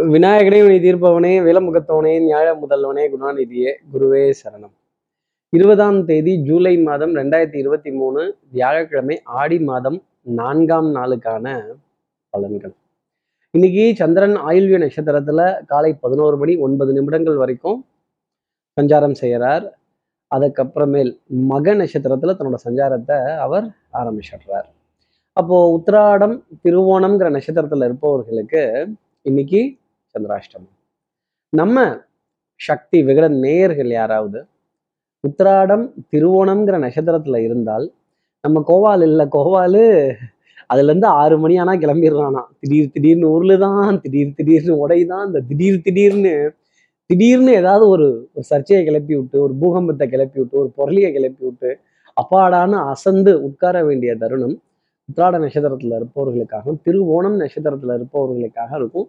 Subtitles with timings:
[0.00, 4.72] விநாயகனே உனி தீர்ப்பவனே விலமுகத்தவனே நியாய முதல்வனே குணாநிதியே குருவே சரணம்.
[5.48, 11.62] இருபதாம் தேதி ஜூலை மாதம் ரெண்டாயிரத்தி இருபத்தி மூணு வியாழக்கிழமை ஆடி மாதம் நான்காம் நாளுக்கான
[12.36, 12.74] பலன்கள்.
[13.50, 17.86] இன்னைக்கு சந்திரன் ஆயுள்விய நட்சத்திரத்துல காலை பதினோரு மணி ஒன்பது நிமிடங்கள் வரைக்கும்
[18.80, 19.78] சஞ்சாரம் செய்கிறார்.
[20.34, 24.68] அதுக்கப்புறமேல் மக நட்சத்திரத்துல தன்னோட சஞ்சாரத்தை அவர் ஆரம்பிச்சிடுறார்.
[25.32, 28.88] அப்போ உத்திராடம் திருவோணம்ங்கிற நட்சத்திரத்துல இருப்பவர்களுக்கு
[29.22, 29.76] இன்னைக்கு
[30.14, 30.72] சந்திராஷ்டமம்.
[31.52, 31.76] நம்ம
[32.60, 34.40] சக்தி விகட நேயர்கள் யாராவது
[35.24, 37.86] உத்திராடம் திருவோணம்ங்கிற நட்சத்திரத்துல இருந்தால்
[38.44, 39.82] நம்ம கோவால் இல்லை கோவாலு
[40.70, 42.42] அதுல இருந்து ஆறு மணி ஆனா கிளம்பிடுறானா.
[42.60, 46.32] திடீர் திடீர்னு உருளு தான் திடீர் திடீர்னு உடைதான் இந்த திடீர் திடீர்னு
[47.10, 51.70] திடீர்னு ஏதாவது ஒரு ஒரு சர்ச்சையை கிளப்பி விட்டு ஒரு பூகம்பத்தை கிளப்பி விட்டு ஒரு பொருளியை கிளப்பி விட்டு
[52.16, 54.56] அப்பாடான அசந்து உட்கார வேண்டிய தருணம்
[55.08, 59.08] உத்திராட நட்சத்திரத்துல இருப்பவர்களுக்காகவும் திருவோணம் நட்சத்திரத்துல இருப்பவர்களுக்காக இருக்கும்.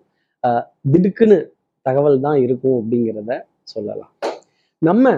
[0.93, 1.37] திடுக்குன்னு
[1.85, 3.31] தகவல் தான் இருக்கும் அப்படிங்கிறத
[3.73, 4.11] சொல்லலாம்.
[4.81, 5.13] நம்ம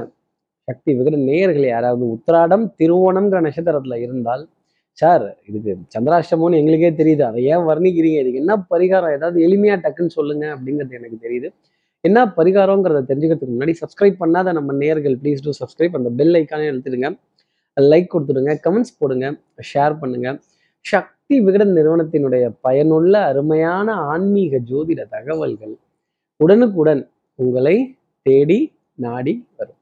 [0.68, 4.44] சக்தி விகிட நேயர்கள் யாராவது உத்திராடம் திருவோணம்ங்கிற நட்சத்திரத்துல இருந்தால்
[4.98, 7.24] சார் இதுக்கு சந்திராஷ்டமம்னு எங்களுக்கே தெரியுது.
[7.30, 8.20] அதை ஏன் வர்ணிக்கிறீங்க?
[8.24, 9.14] இதுக்கு என்ன பரிகாரம்?
[9.18, 11.50] ஏதாவது எளிமையா டக்குன்னு சொல்லுங்க அப்படிங்கிறது எனக்கு தெரியுது.
[12.04, 17.10] என்ன பரிகாரங்கிறத தெரிஞ்சுக்கிறதுக்கு முன்னாடி சப்ஸ்கிரைப் பண்ணாத நம்ம நேயர்கள் ப்ளீஸ் டூ சப்ஸ்கிரைப் அந்த பெல் ஐக்கானே எழுத்துடுங்க
[17.78, 19.26] லைக் கொடுத்துடுங்க கமெண்ட்ஸ் போடுங்க
[19.72, 20.30] ஷேர் பண்ணுங்க.
[21.30, 25.74] சக்தி விகடன் நிறுவனத்தினுடைய பயனுள்ள அருமையான ஆன்மீக ஜோதிட தகவல்கள்
[26.40, 27.02] உடனுக்குடன்
[27.40, 27.74] உங்களை
[28.26, 28.60] தேடி
[28.98, 29.80] நாடி வரும்.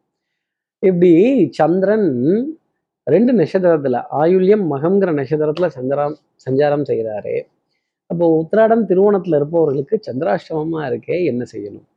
[0.84, 1.12] இப்படி
[1.52, 2.08] சந்திரன்
[3.08, 6.16] ரெண்டு நட்சத்திரத்துல ஆயுள்யம் மகம்ங்கிற நட்சத்திரத்துல சந்திரம்
[6.48, 7.36] சஞ்சாரம் செய்கிறாரு
[8.10, 11.88] அப்போ உத்திராடம் திருவோணத்துல இருப்பவர்களுக்கு சந்திராஷ்டமமா இருக்கே என்ன செய்யணும்?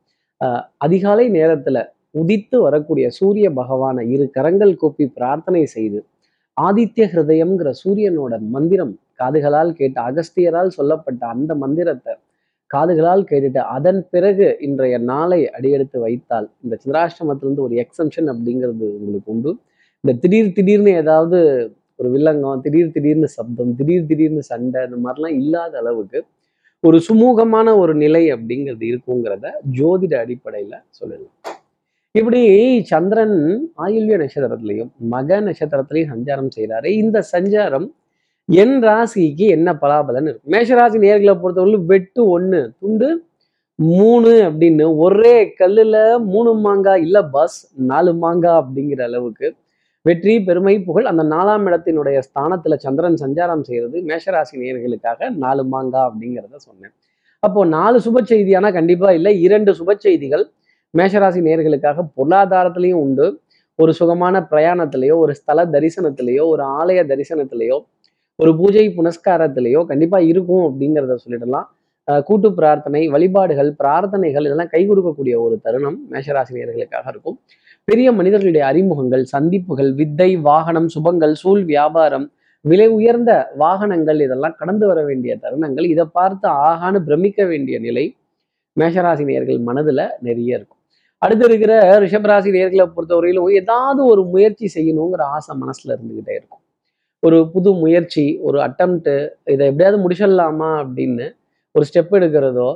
[0.41, 1.77] ஆஹ் அதிகாலை நேரத்துல
[2.15, 6.01] உதித்து வரக்கூடிய சூரிய பகவானை இரு கரங்கள் கூப்பி பிரார்த்தனை செய்து
[6.57, 12.13] ஆதித்ய ஹிருதயம்ங்கிற சூரியனோட மந்திரம் காதுகளால் கேட்டு அகஸ்தியரால் சொல்லப்பட்ட அந்த மந்திரத்தை
[12.71, 19.51] காதுகளால் கேட்டுட்டு அதன் பிறகு இன்றைய நாளை அடியெடுத்து வைத்தால் இந்த சந்திராஷ்டமத்திலிருந்து ஒரு எக்ஸம்ஷன் அப்படிங்கிறது உங்களுக்கு உண்டு.
[20.03, 21.37] இந்த திடீர் திடீர்னு ஏதாவது
[21.99, 26.19] ஒரு வில்லங்கம் திடீர் திடீர்னு சப்தம் திடீர் திடீர்னு சண்டை இந்த மாதிரிலாம் இல்லாத அளவுக்கு
[26.83, 29.47] ஒரு சுமூகமான ஒரு நிலை அப்படிங்கிறது இருக்குங்கிறத
[29.77, 31.33] ஜோதிட அடிப்படையில சொல்லலாம்
[32.15, 32.41] இப்படி
[32.89, 33.35] சந்திரன்
[33.77, 37.87] ஆயுள்ய நட்சத்திரத்திலையும் மக நட்சத்திரத்திலையும் சஞ்சாரம் செய்கிறாரு இந்த சஞ்சாரம்
[38.49, 43.09] என் ராசிக்கு என்ன பலாபலன் இருக்கும் மேஷராசி நேர்களை பொறுத்தவரை வெட்டு ஒன்று துண்டு
[43.79, 45.97] மூணு அப்படின்னு ஒரே கல்லுல
[46.31, 47.57] மூணு மாங்காய் இல்ல பஸ்
[47.91, 49.47] நாலு மாங்காய் அப்படிங்கிற அளவுக்கு
[50.05, 56.55] வெற்றி பெருமை புகழ் அந்த நாலாம் இடத்தினுடைய ஸ்தானத்துல சந்திரன் சஞ்சாரம் செய்யறது மேஷராசி நேர்களுக்காக நாலு மாங்கா அப்படிங்கிறத
[56.67, 56.93] சொன்னேன்.
[57.39, 60.45] அப்போ நாலு சுப செய்தியானா கண்டிப்பா இல்லை இரண்டு சுப செய்திகள்
[60.93, 63.27] மேஷராசி நேர்களுக்காக பொருளாதாரத்திலையும் உண்டு.
[63.75, 67.77] ஒரு சுகமான பிரயாணத்திலேயோ ஒரு ஸ்தல தரிசனத்திலேயோ ஒரு ஆலய தரிசனத்திலேயோ
[68.39, 71.67] ஒரு பூஜை புனஸ்காரத்திலேயோ கண்டிப்பா இருக்கும் அப்படிங்கிறத சொல்லிடலாம்.
[72.27, 77.35] கூட்டு பிரார்த்தனை வழிபாடுகள் பிரார்த்தனைகள் இதெல்லாம் கை கொடுக்கக்கூடிய ஒரு தருணம் மேஷராசினியர்களுக்காக இருக்கும்.
[77.87, 82.27] பெரிய மனிதர்களுடைய அறிமுகங்கள் சந்திப்புகள் வித்தை வாகனம் சுபங்கள் சூழ் வியாபாரம்
[82.65, 83.31] விலை உயர்ந்த
[83.63, 85.85] வாகனங்கள் இதெல்லாம் கடந்து வர வேண்டிய தருணங்கள்.
[85.93, 88.05] இதை பார்த்து ஆகான்னு பிரமிக்க வேண்டிய நிலை
[88.77, 90.79] மேஷராசி நேர்கள் மனதுல நிறைய இருக்கும்.
[91.21, 91.73] அடுத்து இருக்கிற
[92.05, 96.63] ரிஷபராசி நேர்களை பொறுத்தவரையிலும் ஏதாவது ஒரு முயற்சி செய்யணுங்கிற ஆசை மனசுல இருந்துகிட்டே இருக்கும்.
[97.23, 99.11] ஒரு புது முயற்சி ஒரு அட்டம்ப்ட்
[99.53, 101.25] இதை எப்படியாவது முடிச்சிடலாமா அப்படின்னு
[101.75, 102.67] ஒரு ஸ்டெப் எடுக்கிறதோ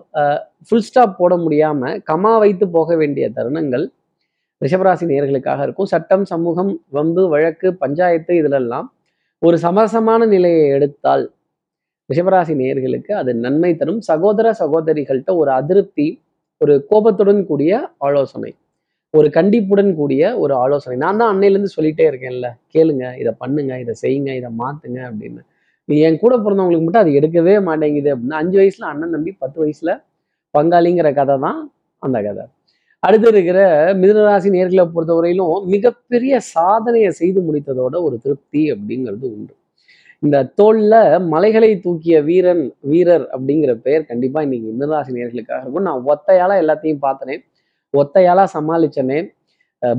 [0.67, 3.85] ஃபுல் ஸ்டாப் போட முடியாம கமா வைத்து போக வேண்டிய தருணங்கள்
[4.61, 5.89] ரிஷபராசி நேர்களுக்காக இருக்கும்.
[5.93, 8.87] சட்டம் சமூகம் வம்பு வழக்கு பஞ்சாயத்து இதிலெல்லாம்
[9.41, 11.23] ஒரு சமரசமான நிலையை எடுத்தால்
[12.09, 14.01] ரிஷபராசி நேர்களுக்கு அது நன்மை தரும்.
[14.11, 16.07] சகோதர சகோதரிகள்கிட்ட ஒரு அதிருப்தி
[16.61, 17.73] ஒரு கோபத்துடன் கூடிய
[18.07, 18.51] ஆலோசனை.
[19.13, 20.95] ஒரு கண்டிப்புடன் கூடிய ஒரு ஆலோசனை.
[21.03, 25.41] நான் தான் அன்னையிலேருந்து சொல்லிட்டே இருக்கேன்ல கேளுங்க இதை பண்ணுங்க இதை செய்யுங்க இதை மாத்துங்க அப்படின்னு.
[25.89, 29.91] நீ என் கூட பிறந்தவங்களுக்கு மட்டும் அது எடுக்கவே மாட்டேங்குது அப்படின்னா அஞ்சு வயசுல அண்ணன் தம்பி பத்து வயசுல
[30.53, 31.59] பங்காளிங்கிற கதை தான்
[32.03, 32.45] அந்த கதை.
[33.03, 33.59] அடுத்து இருக்கிற
[34.01, 39.53] மிதனராசி நேர்களை பொறுத்தவரையிலும் மிகப்பெரிய சாதனையை செய்து முடித்ததோட ஒரு திருப்தி அப்படிங்கிறது உண்டு.
[40.23, 40.93] இந்த தோல்ல
[41.33, 45.87] மலைகளை தூக்கிய வீரன் வீரர் அப்படிங்கிற பெயர் கண்டிப்பா இன்னைக்கு மிதனராசி நேர்களுக்காக இருக்கும்.
[45.89, 47.43] நான் ஒத்தையால எல்லாத்தையும் பார்த்தனேன்
[48.01, 49.17] ஒத்தையாலா சமாளிச்சனே.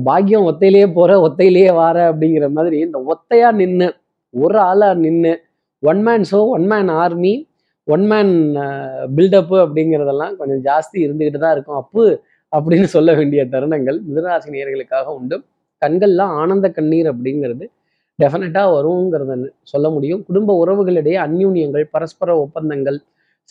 [0.07, 3.87] பாக்கியம் ஒத்தையிலேயே போற ஒத்தையிலேயே வார அப்படிங்கிற மாதிரி இந்த ஒத்தையா நின்று
[4.33, 5.33] ஒரு ஆளா நின்று
[5.83, 7.33] one man show one man army
[7.87, 8.31] one man
[9.17, 11.79] buildup அப்படிங்கிறதெல்லாம் கொஞ்சம் ஜாஸ்தி இருந்துகிட்டு தான் இருக்கும்.
[11.81, 12.03] அப்பு
[12.51, 15.37] அப்படின்னு சொல்ல வேண்டிய தருணங்கள் மிதராசி நேர்களுக்காக உண்டு.
[15.81, 17.65] கண்கள்லாம் ஆனந்த கண்ணீர் அப்படிங்கிறது
[18.19, 19.33] டெஃபினட்டாக வருங்கிறத
[19.71, 20.21] சொல்ல முடியும்.
[20.27, 22.99] குடும்ப உறவுகளிடையே அந்யூன்யங்கள் பரஸ்பர ஒப்பந்தங்கள்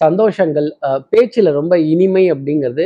[0.00, 0.68] சந்தோஷங்கள்
[1.12, 2.84] பேச்சில் ரொம்ப இனிமை அப்படிங்கிறது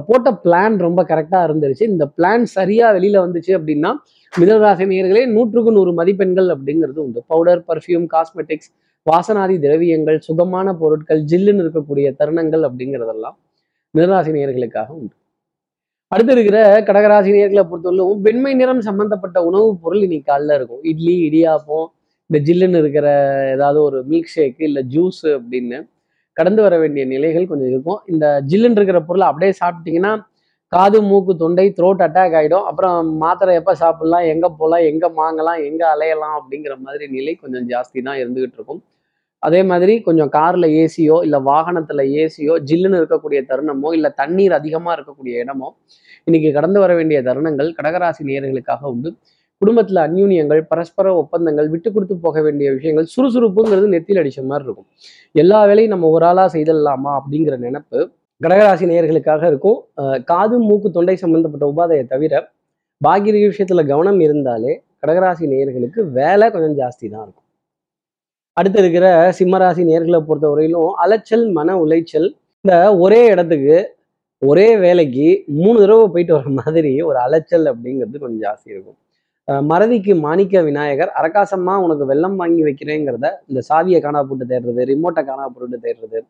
[0.00, 1.82] போட்ட பிளான் ரொம்ப கரெக்டாக இருந்துருச்சு.
[1.82, 3.94] இந்த பிளான் சரியாக வெளியில் வந்துச்சு அப்படின்னா
[4.40, 7.24] மிதராசி நேர்களே நூற்றுக்கு நூறு மதிப்பெண்கள் அப்படிங்கிறது உண்டு.
[7.26, 8.70] பவுடர் பர்ஃப்யூம் காஸ்மெட்டிக்ஸ்
[9.10, 13.36] வாசனாதி திரவியங்கள் சுகமான பொருட்கள் ஜில்லுன்னு இருக்கக்கூடிய தருணங்கள் அப்படிங்கிறதெல்லாம்
[13.98, 15.14] மிதராசி நேர்களுக்காக உண்டு.
[16.08, 20.82] அடுத்து இருக்கிற கடகராசி நேர்களை பொறுத்தவரைக்கும் வெண்மை நிறம் சம்பந்தப்பட்ட உணவுப் பொருள் இன்னைக்கு காலில் இருக்கும்.
[20.82, 21.86] இட்லி இடியாப்பம்
[22.26, 23.08] இந்த ஜில்லுன்னு இருக்கிற
[23.52, 25.86] ஏதாவது ஒரு மில்க் ஷேக்கு இல்லை ஜூஸ் அப்படின்னு
[26.36, 28.00] கடந்து வர வேண்டிய நிலைகள் கொஞ்சம் இருக்கும்.
[28.12, 30.12] இந்த ஜில்லுன்னு இருக்கிற பொருளை அப்படியே சாப்பிட்டீங்கன்னா
[30.72, 35.86] காது மூக்கு தொண்டை த்ரோட் அட்டாக் ஆகிடும் அப்புறம் மாத்திரை எப்போ சாப்பிடலாம் எங்கே போகலாம் எங்கே வாங்கலாம் எங்கே
[35.94, 38.80] அலையலாம் அப்படிங்கிற மாதிரி நிலை கொஞ்சம் ஜாஸ்தி தான் இருந்துகிட்டு இருக்கும்.
[39.42, 45.42] அதே மாதிரி கொஞ்சம் காரில் ஏசியோ இல்லை வாகனத்தில் ஏசியோ ஜில்லுன்னு இருக்கக்கூடிய தருணமோ இல்லை தண்ணீர் அதிகமாக இருக்கக்கூடிய
[45.44, 45.68] இடமோ
[46.26, 49.10] இன்னைக்கு கடந்து வர வேண்டிய தருணங்கள் கடகராசி நேர்களுக்காக உண்டு.
[49.64, 54.88] குடும்பத்தில் அந்யூன்யங்கள் பரஸ்பர ஒப்பந்தங்கள் விட்டு கொடுத்து போக வேண்டிய விஷயங்கள் சுறுசுறுப்புங்கிறது நெத்தியில் அடிச்ச மாதிரி இருக்கும்.
[55.42, 57.98] எல்லா வேலையும் நம்ம ஒரு ஆளாக செய்தல்லாமா அப்படிங்கிற நினைப்பு
[58.40, 59.78] கடகராசி நேயர்களுக்காக இருக்கும்.
[60.30, 62.42] காது மூக்கு தொண்டை சம்பந்தப்பட்ட உபாதையை தவிர
[63.00, 64.72] பாக்கிய விஷயத்துல கவனம் இருந்தாலே
[65.02, 67.46] கடகராசி நேயர்களுக்கு வேலை கொஞ்சம் ஜாஸ்தி தான் இருக்கும்.
[68.56, 69.06] அடுத்து இருக்கிற
[69.38, 72.28] சிம்மராசி நேர்களை பொறுத்த வரையிலும் அலைச்சல் மன உளைச்சல்
[72.64, 72.74] இந்த
[73.04, 73.76] ஒரே இடத்துக்கு
[74.42, 75.26] ஒரே வேலைக்கு
[75.60, 78.98] மூணு தடவை போயிட்டு வர மாதிரி ஒரு அலைச்சல் அப்படிங்கிறது கொஞ்சம் ஜாஸ்தி இருக்கும்.
[79.48, 85.46] மறதிக்கு மாணிக்க விநாயகர் அரகாசமா உனக்கு வெள்ளம் வாங்கி வைக்கிறேங்கிறத இந்த சாவியை காணா போட்டு தேடுறது ரிமோட்டை காணா
[85.46, 86.20] போட்டு தேடுறது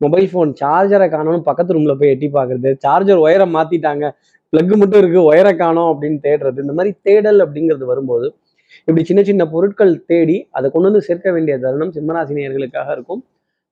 [0.00, 4.06] மொபைல் ஃபோன் சார்ஜரை காணோம்னு பக்கத்து ரூம்ல போய் எட்டி பார்க்கறது சார்ஜர் ஒயரை மாத்திட்டாங்க
[4.52, 8.26] பிளக்கு மட்டும் இருக்கு ஒயரை காணோம் அப்படின்னு தேடுறது இந்த மாதிரி தேடல் அப்படிங்கிறது வரும்போது
[8.88, 13.20] இப்படி சின்ன சின்ன பொருட்கள் தேடி அதை கொண்டு வந்து சேர்க்க வேண்டிய தருணம் சிம்மராசினியர்களுக்காக இருக்கும்.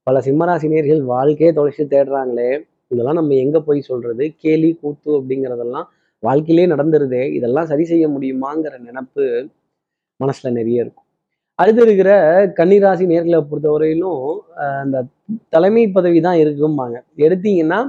[0.07, 2.49] பல சிம்மராசினியர்கள் வாழ்க்கையே தொலைச்சு தேடுறாங்களே
[2.91, 4.23] இதெல்லாம் நம்ம எங்க போய் சொல்றது?
[4.43, 5.87] கேலி கூத்து அப்படிங்கிறதெல்லாம்
[6.27, 9.25] வாழ்க்கையிலே நடந்துருதே இதெல்லாம் சரி செய்ய முடியுமாங்கிற நினப்பு
[10.19, 11.07] மனசுல நிறைய இருக்கும்.
[11.61, 12.11] அடுத்து இருக்கிற
[12.59, 14.21] கன்னிராசி நேர்களை பொறுத்தவரையிலும்
[14.83, 14.97] அந்த
[15.55, 16.97] தலைமை பதவி தான் இருக்கும்பாங்க.
[17.25, 17.79] எடுத்தீங்கன்னா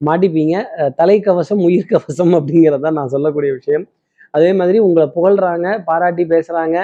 [0.00, 0.56] மாட்டிப்பீங்க.
[1.00, 3.86] தலைக்கவசம் உயிர் கவசம் அப்படிங்கிறத நான் சொல்லக்கூடிய விஷயம்.
[4.36, 6.78] அதே மாதிரி உங்களை புகழ்றாங்க பாராட்டி பேசுறாங்க.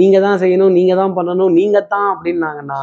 [0.00, 2.80] நீங்க தான் செய்யணும் நீங்க தான் பண்ணணும் நீங்க தான் அப்படின்னாங்கன்னா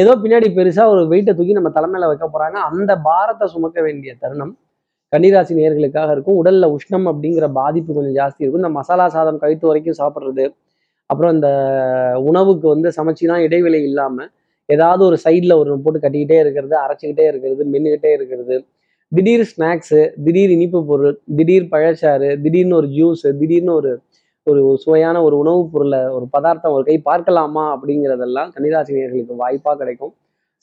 [0.00, 2.58] ஏதோ பின்னாடி பெருசா ஒரு வெயிட்டை தூக்கி நம்ம தலைமையில வைக்க போறாங்க.
[2.70, 4.52] அந்த பாரத்தை சுமக்க வேண்டிய தருணம்
[5.12, 6.38] கன்னிராசி நேர்களுக்காக இருக்கும்.
[6.42, 8.62] உடல்ல உஷ்ணம் அப்படிங்கிற பாதிப்பு கொஞ்சம் ஜாஸ்தி இருக்கும்.
[8.62, 10.44] இந்த மசாலா சாதம் கழுத்து வரைக்கும் சாப்பிட்றது.
[11.10, 11.48] அப்புறம் இந்த
[12.22, 14.26] உணவுக்கு வந்து சமைச்சினா இடைவெளி இல்லாம
[14.68, 18.56] ஏதாவது ஒரு சைடில் ஒரு போட்டு கட்டிக்கிட்டே இருக்கிறது அரைச்சிக்கிட்டே இருக்கிறது மென்னுக்கிட்டே இருக்கிறது.
[19.12, 23.90] திடீர் ஸ்நாக்ஸு திடீர் இனிப்பு பொருள் திடீர் பழச்சாறு திடீர்னு ஒரு ஜூஸு திடீர்னு ஒரு
[24.46, 30.12] ஒரு சுவையான ஒரு உணவுப் பொருளை ஒரு பதார்த்தம் ஒரு கை பார்க்கலாமா அப்படிங்கிறதெல்லாம் கன்னிராசினியர்களுக்கு வாய்ப்பாக கிடைக்கும்.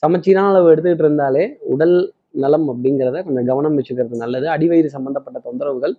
[0.04, 1.96] சமச்சீரான அளவு எடுத்துக்கிட்டு இருந்தாலே உடல்
[2.34, 4.48] நலம் அப்படிங்கிறத கொஞ்சம் கவனம் வச்சுக்கிறது நல்லது.
[4.48, 5.94] அடிவயிறு சம்பந்தப்பட்ட தொந்தரவுகள்.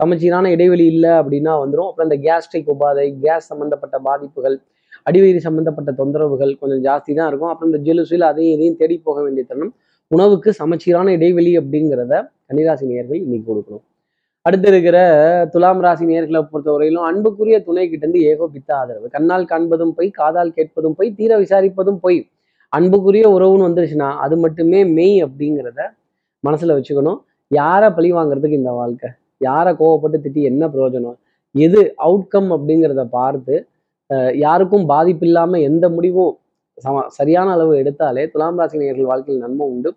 [0.00, 4.56] சமச்சீரான இடைவெளி இல்லை அப்படின்னா வந்துடும் அப்புறம் இந்த கேஸ்ட்ரிக் உபாதை கேஸ் சம்பந்தப்பட்ட பாதிப்புகள்
[5.06, 7.50] அடிவயிறு சம்பந்தப்பட்ட தொந்தரவுகள் கொஞ்சம் ஜாஸ்தி தான் இருக்கும்.
[7.52, 9.74] அப்புறம் இந்த ஜெலுசில் அதையும் இதையும் தேடி போக வேண்டிய தருணம்.
[10.10, 12.14] உணவுக்கு சமச்சீரான இடைவெளி அப்படிங்கிறத
[12.48, 13.84] கன்னிராசி நேர்கள் இன்னைக்கு கொடுக்கணும்.
[14.42, 14.98] அடுத்து இருக்கிற
[15.52, 19.06] துலாம் ராசி நேர்களை பொறுத்தவரையிலும் அன்புக்குரிய துணை கிட்ட இருந்து ஏகோபித்த ஆதரவு.
[19.08, 22.20] கண்ணால் காண்பதும் போய் காதால் கேட்பதும் போய் தீர விசாரிப்பதும் போய்.
[22.72, 25.80] அன்புக்குரிய உறவுன்னு வந்துருச்சுன்னா அது மட்டுமே மெய் அப்படிங்கிறத
[26.44, 27.18] மனசில் வச்சுக்கணும்.
[27.50, 29.08] யாரை பழி வாங்குறதுக்கு இந்த வாழ்க்கை?
[29.48, 31.16] யாரை கோவப்பட்டு திட்டி என்ன பிரயோஜனம்?
[31.54, 33.54] எது அவுட்கம் அப்படிங்கிறத பார்த்து
[34.44, 36.32] யாருக்கும் பாதிப்பு இல்லாமல் எந்த முடிவும்
[36.84, 39.90] சம சரியான அளவு எடுத்தாலே துலாம் ராசி நேர்கள் வாழ்க்கையில் நன்மை உண்டு.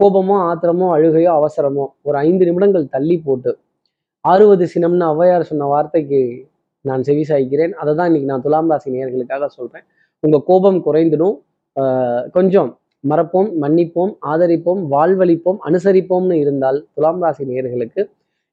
[0.00, 3.52] கோபமோ ஆத்திரமோ அழுகையோ அவசரமோ ஒரு ஐந்து நிமிடங்கள் தள்ளி போட்டு
[4.24, 6.20] ஆறுவது சினம்னு ஔவையார் சொன்ன வார்த்தைக்கு
[6.84, 9.84] நான் செவி சாய்க்கிறேன் அதை தான் இன்னைக்கு நான் துலாம் ராசி நேர்களுக்காக சொல்கிறேன்
[10.22, 11.36] உங்கள் கோபம் குறைந்துடும்.
[12.36, 12.70] கொஞ்சம்
[13.04, 18.02] மறப்போம் மன்னிப்போம் ஆதரிப்போம் வாழ்வழிப்போம் அனுசரிப்போம்னு இருந்தால் துலாம் ராசி நேயர்களுக்கு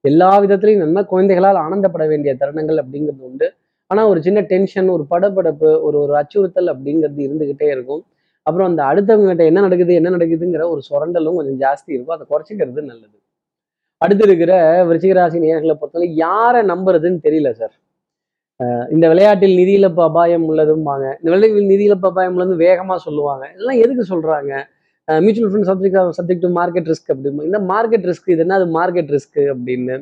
[0.05, 3.47] எல்லா விதத்திலையும் நன்மை குழந்தைகளால் ஆனந்தப்பட வேண்டிய தருணங்கள் அப்படிங்கிறது உண்டு.
[3.91, 8.01] ஆனா ஒரு சின்ன டென்ஷன் ஒரு படபடப்பு ஒரு ஒரு அச்சுறுத்தல் அப்படிங்கிறது இருந்துகிட்டே இருக்கும்.
[8.45, 12.15] அப்புறம் அந்த அடுத்தவங்க கிட்ட என்ன நடக்குது என்ன நடக்குதுங்கிற ஒரு சுரண்டலும் கொஞ்சம் ஜாஸ்தி இருக்கும்.
[12.17, 13.17] அதை குறைச்சிக்கிறது நல்லது.
[14.01, 14.53] அடுத்து இருக்கிற
[14.89, 17.73] விருச்சிகராசி நேர்களை பொறுத்தவரை யாரை நம்புறதுன்னு தெரியல சார்
[18.93, 21.05] இந்த விளையாட்டில் நிதி இழப்பு அபாயம் உள்ளதும்பாங்க.
[21.19, 23.43] இந்த விளையாட்டில் நிதி இழப்பு அபாயம் உள்ளது வேகமாக சொல்லுவாங்க.
[23.53, 24.53] இதெல்லாம் எதுக்கு சொல்றாங்க?
[25.07, 27.45] Mutual fund subject subject to market risk அப்படின்னு.
[27.49, 28.57] இந்த மார்க்கெட் ரிஸ்க் இது என்ன?
[28.59, 29.95] அது மார்க்கெட் ரிஸ்க் அப்படின்னு.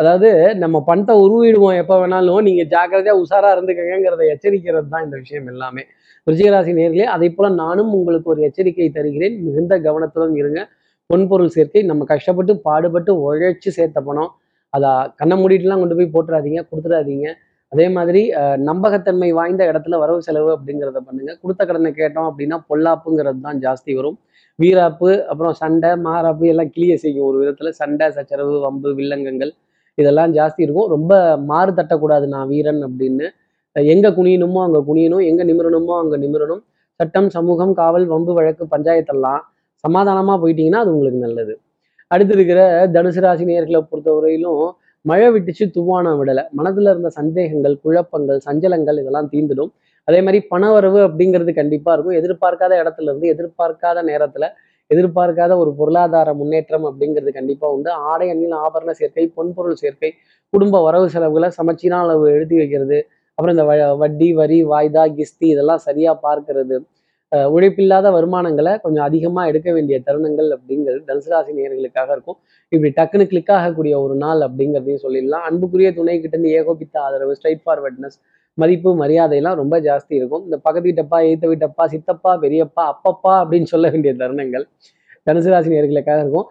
[0.00, 0.28] அதாவது
[0.62, 2.42] நம்ம பணத்தை உருவிடுவோம் எப்போ வேணாலும்.
[2.48, 5.82] நீங்கள் ஜாக்கிரதையா உஷாராக இருந்துக்கங்கிறத எச்சரிக்கிறது தான் இந்த விஷயம் எல்லாமே.
[6.26, 9.36] விருச்சிகராசி நேர்களே அதே போல் நானும் உங்களுக்கு ஒரு எச்சரிக்கை தருகிறேன்.
[9.46, 10.60] மிகுந்த கவனத்துடன் இருங்க.
[11.10, 14.30] பொன்பொருள் சேர்க்கை நம்ம கஷ்டப்பட்டு பாடுபட்டு உழைச்சி சேர்த்த பணம்.
[14.76, 14.90] அதை
[15.20, 17.28] கண்ணை மூடிட்டுலாம் கொண்டு போய் போட்டுறாதீங்க கொடுத்துடாதீங்க.
[17.72, 18.20] அதே மாதிரி
[18.68, 21.32] நம்பகத்தன்மை வாய்ந்த இடத்துல வரவு செலவு அப்படிங்கிறத பண்ணுங்க.
[21.42, 24.16] கொடுத்த கடனை கேட்டோம் அப்படின்னா பொல்லாப்புங்கிறது தான் ஜாஸ்தி வரும்.
[24.58, 27.70] வீராப்பு அப்புறம் சண்டை மாறாப்பு எல்லாம் கிளிய செய்யும் ஒரு விதத்துல.
[27.80, 29.52] சண்டை சச்சரவு வம்பு வில்லங்கங்கள்
[29.98, 30.88] இதெல்லாம் ஜாஸ்தி இருக்கும்.
[30.94, 31.12] ரொம்ப
[31.50, 33.26] மாறு தட்டக்கூடாது நான் வீரன் அப்படின்னு.
[33.76, 35.24] எங்க குனியணுமோ அங்க குனியணும்.
[35.30, 36.62] எங்க நிமிரணுமோ அங்க நிமிரணும்.
[37.00, 39.42] சட்டம் சமூகம் காவல் வம்பு வழக்கு பஞ்சாயத்தெல்லாம்
[39.84, 41.54] சமாதானமா போயிட்டீங்கன்னா அது உங்களுக்கு நல்லது.
[42.10, 42.60] அடுத்து இருக்கிற
[42.94, 44.62] தனுசு ராசி நேர்களை பொறுத்தவரையிலும்
[45.08, 46.44] மழை விட்டுச்சு துவானம் விடலை.
[46.58, 49.70] மனதில் இருந்த சந்தேகங்கள் குழப்பங்கள் சஞ்சலங்கள் இதெல்லாம் தீந்துடும்
[50.08, 52.16] அதே மாதிரி பணவரவு அப்படிங்கிறது கண்டிப்பாக இருக்கும்.
[52.20, 54.48] எதிர்பார்க்காத இடத்துல இருந்து எதிர்பார்க்காத நேரத்தில்
[54.90, 57.90] எதிர்பார்க்காத ஒரு பொருளாதார முன்னேற்றம் அப்படிங்கிறது கண்டிப்பாக உண்டு.
[58.10, 60.10] ஆடை அணியில் ஆபரண சேர்க்கை பொன்பொருள் சேர்க்கை
[60.52, 62.98] குடும்ப வரவு செலவுகளை சமச்சீரான அளவு எழுதி வைக்கிறது.
[63.38, 63.64] அப்புறம் இந்த
[64.02, 66.76] வட்டி வரி வாய்தா கிஸ்தி இதெல்லாம் சரியாக பார்க்கறது.
[67.32, 72.38] உழைப்பில்லாத வருமானங்களை கொஞ்சம் அதிகமாக எடுக்க வேண்டிய தருணங்கள் அப்படிங்கிறது தனுசுராசி நேர்களுக்காக இருக்கும்.
[72.68, 75.44] இப்படி டக்குன்னு கிளிக் ஆகக்கூடிய ஒரு நாள் அப்படிங்கிறதையும் சொல்லிடலாம்.
[75.48, 78.18] அன்புக்குரிய துணை கிட்டேருந்து ஏகோபித்த ஆதரவு ஸ்ட்ரைட் ஃபார்வர்ட்னஸ்
[78.54, 80.44] மதிப்பு மரியாதையெல்லாம் ரொம்ப ஜாஸ்தி இருக்கும்.
[80.46, 84.64] இந்த பக்கத்து வீட்டப்பா எய்த்த வீட்டப்பா சித்தப்பா பெரியப்பா அப்பப்பா அப்படின்னு சொல்ல வேண்டிய தருணங்கள்
[85.26, 86.48] தனுசு ராசி நேர்களுக்காக இருக்கும்.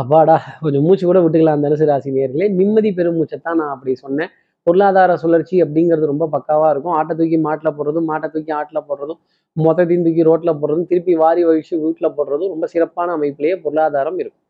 [0.00, 4.30] அப்பாடா கொஞ்சம் மூச்சு கூட விட்டுக்கலாம் தனுசு ராசி நேர்களே நிம்மதி பெரும் மூச்சத்தான் நான் அப்படி சொன்னேன்.
[4.66, 6.94] பொருளாதார சுழற்சி அப்படிங்கிறது ரொம்ப பக்காவாக இருக்கும்.
[6.98, 9.20] ஆட்டை தூக்கி மாட்டில் போடுறதும் மாட்டை தூக்கி ஆட்டில் போடுறதும்
[9.56, 14.42] மொத்தத்தையும் தூக்கி ரோட்டில் போடுறதும் திருப்பி வாரி வழிச்சு வீட்டில் போடுறதும் ரொம்ப சிறப்பான அமைப்பிலேயே பொருளாதாரம் இருக்கும்.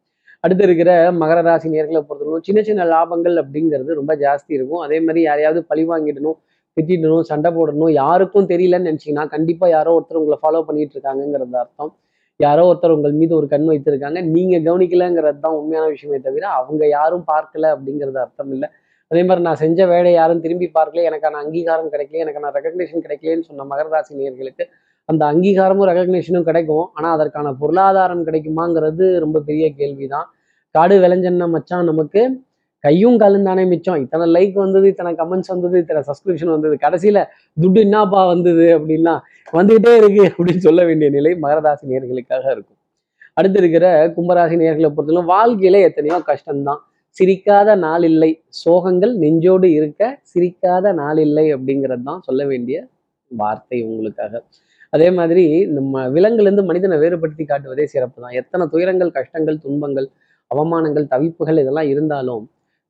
[0.45, 0.91] அடுத்து இருக்கிற
[1.23, 4.83] மகர ராசி நேர்களை பொறுத்தவரைக்கும் சின்ன சின்ன லாபங்கள் அப்படிங்கிறது ரொம்ப ஜாஸ்தி இருக்கும்.
[4.87, 6.39] அதே மாதிரி யாரையாவது பழி வாங்கிடணும்
[6.77, 11.93] திட்டிடணும் சண்டை போடணும் யாருக்கும் தெரியலன்னு நினச்சிங்கன்னா கண்டிப்பாக யாரோ ஒருத்தர் உங்களை ஃபாலோ பண்ணிட்டு இருக்காங்கிறது அர்த்தம்.
[12.41, 14.21] யாரோ ஒருத்தர் உங்கள் மீது ஒரு கண் வைத்திருக்காங்க.
[14.37, 18.71] நீங்கள் கவனிக்கலங்கிறது தான் உண்மையான விஷயமே தவிர அவங்க யாரும் பார்க்கல அப்படிங்கிறது அர்த்தம் இல்லை.
[19.11, 23.67] அதே மாதிரி நான் செஞ்ச வேலை யாரும் திரும்பி பார்க்கல எனக்கான அங்கீகாரம் கிடைக்கல எனக்கான ரெகக்னேஷன் கிடைக்கலன்னு சொன்ன
[23.75, 24.65] மகர ராசி நேர்களுக்கு
[25.05, 26.91] அந்த அங்கீகாரமும் ரெகக்னேஷனும் கிடைக்கும்.
[26.95, 30.27] ஆனால் அதற்கான பொருளாதாரம் கிடைக்குமாங்கிறது ரொம்ப பெரிய கேள்விதான்.
[30.71, 32.23] காடு விளைஞ்சன்ன மச்சான் நமக்கு
[32.81, 34.01] கையும் காலும் தானே மிச்சம்.
[34.05, 36.75] இத்தனை லைக் வந்தது இத்தனை கமெண்ட்ஸ் வந்தது இத்தனை சப்ஸ்கிரிப்ஷன் வந்தது.
[36.81, 37.19] கடைசியில
[37.63, 39.15] துட்டு என்னப்பா வந்தது அப்படின்னா
[39.53, 42.81] வந்துகிட்டே இருக்கு அப்படின்னு சொல்ல வேண்டிய நிலை மகரராசி நேர்களுக்காக இருக்கும்.
[43.35, 46.83] அடுத்து இருக்கிற கும்பராசி நேர்களை பொறுத்தவரை வாழ்க்கையில எத்தனையோ கஷ்டம்தான்.
[47.17, 48.31] சிரிக்காத நாள் இல்லை
[48.63, 50.03] சோகங்கள் நெஞ்சோடு இருக்க
[50.33, 52.77] சிரிக்காத நாள் இல்லை அப்படிங்கிறது தான் சொல்ல வேண்டிய
[53.31, 54.43] வார்த்தை உங்களுக்காக.
[54.93, 55.45] அதே மாதிரி
[55.77, 60.09] நம்ம விலங்குலேருந்து மனிதனை வேறுபடுத்தி காட்டுவதே சிறப்பு தான் எத்தனை துயரங்கள் கஷ்டங்கள் துன்பங்கள்
[60.51, 62.43] அவமானங்கள் தவிப்புகள் இதெல்லாம் இருந்தாலும்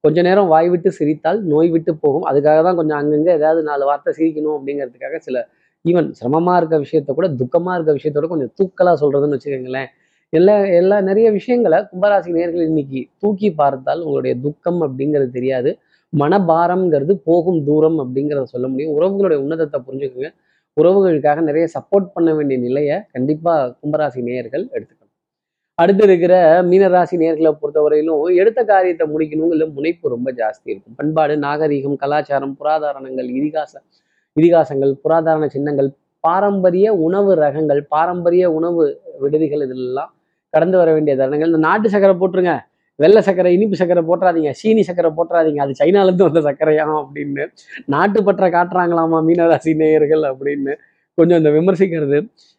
[0.05, 2.25] கொஞ்ச நேரம் வாய் விட்டு சிரித்தால் நோய் விட்டு போகும்.
[2.31, 5.39] அதுக்காக தான் கொஞ்சம் அங்கங்கே ஏதாவது நாலு வார்த்தை சிரிக்கணும் அப்படிங்கிறதுக்காக சில
[5.85, 9.89] ஈவன் சிரமமாக இருக்க விஷயத்த கூட துக்கமாக இருக்க விஷயத்தோட கொஞ்சம் தூக்கலாக சொல்கிறதுன்னு வச்சுக்கோங்களேன்.
[10.31, 15.79] எல்லா எல்லா நிறைய விஷயங்களை கும்பராசி நேர்கள் இன்னைக்கு தூக்கி பார்த்தால் உங்களுடைய துக்கம் அப்படிங்கிறது தெரியாது.
[16.19, 18.95] மனபாரம்ங்கிறது போகும் தூரம் அப்படிங்கிறத சொல்ல முடியும்.
[18.99, 20.31] உறவுகளுடைய உன்னதத்தை புரிஞ்சுக்கோங்க.
[20.81, 25.11] உறவுகளுக்காக நிறைய சப்போர்ட் பண்ண வேண்டிய நிலையை கண்டிப்பாக கும்பராசி நேயர்கள் எடுத்துக்கணும்.
[25.75, 30.95] அடுத்து இருக்கிற மீனராசி நேர்களை பொறுத்தவரையிலும் எடுத்த காரியத்தை முடிக்கணுங்கிற முனைப்பு ரொம்ப ஜாஸ்தி இருக்கும்.
[30.95, 33.73] பண்பாடு நாகரீகம் கலாச்சாரம் புராதாரணங்கள் இதிகாச
[34.37, 35.91] இதிகாசங்கள் புராதாரண சின்னங்கள்
[36.27, 38.85] பாரம்பரிய உணவு ரகங்கள் பாரம்பரிய உணவு
[39.23, 40.13] விடுதிகள் இதெல்லாம்
[40.55, 41.51] கடந்து வர வேண்டிய தருணங்கள்.
[41.53, 42.53] இந்த நாட்டு சக்கரை போட்டுருங்க.
[42.99, 44.51] வெள்ளை சக்கரை இனிப்பு சக்கரை போட்டுறாதீங்க.
[44.51, 45.61] சீனி சக்கரை போட்டுறாதீங்க.
[45.65, 47.45] அது சைனாலேருந்து வந்த சக்கரையா அப்படின்னு
[47.95, 50.75] நாட்டுப்பற்ற காட்டுறாங்களாமா மீனராசி நேயர்கள் அப்படின்னு
[51.19, 52.19] கொஞ்சம் இந்த விமர்சிக்கிறது.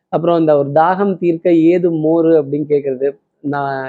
[0.10, 3.08] அப்புறம் இந்த ஒரு தாகம் தீர்க்க ஏது மோறு அப்படின்னு கேட்குறது
[3.54, 3.88] நான்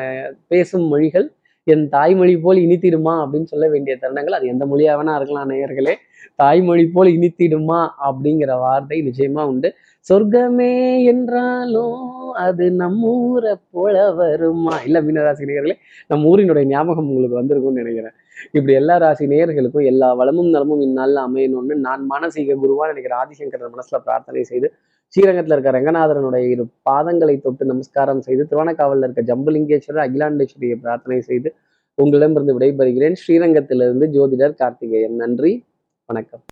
[0.48, 1.26] பேசும் மொழிகள்
[1.66, 5.94] என் தாய்மொழி போல் இனித்திடுமா அப்படின்னு சொல்ல வேண்டிய தருணங்கள் அது எந்த மொழியாக வேணா இருக்கலாம் நேயர்களே.
[6.36, 9.68] தாய்மொழி போல் இனித்திடுமா அப்படிங்கிற வார்த்தை நிச்சயமா உண்டு.
[10.06, 10.70] சொர்க்கமே
[11.12, 11.96] என்றாலும்
[12.44, 14.74] அது நம்ம ஊரை போல வருமா?
[14.86, 15.76] இல்ல மீனராசி நேயர்களே
[16.10, 18.16] நம்ம ஊரினுடைய ஞாபகம் உங்களுக்கு வந்திருக்கும்னு நினைக்கிறேன்.
[18.52, 23.98] இப்படி எல்லா ராசி நேயர்களுக்கும் எல்லா வளமும் நலமும் இந்நாளில் அமையணும்னு நான் மானசீக குருவான் நினைக்கிற ஆதிசங்கர் மனசுல
[24.06, 24.68] பிரார்த்தனை செய்து
[25.14, 31.50] ஸ்ரீரங்கத்தில் இருக்க ரங்கநாதரனுடைய இரு பாதங்களை தொட்டு நமஸ்காரம் செய்து திருவண்ணக்காவலில் இருக்க ஜம்புலிங்கேஸ்வரர் அகிலாண்டேஸ்வரியை பிரார்த்தனை செய்து
[31.98, 33.16] உங்களிடமிருந்து விடைபெறுகிறேன்.
[33.22, 35.16] ஸ்ரீரங்கத்திலிருந்து ஜோதிடர் கார்த்திகேயன்.
[35.16, 35.52] நன்றி.
[36.08, 36.44] வணக்கம்.